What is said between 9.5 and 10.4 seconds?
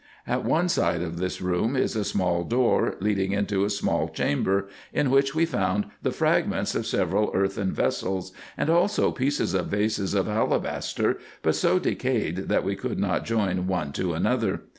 of vases of